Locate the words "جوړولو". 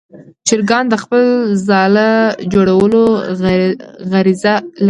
2.53-3.03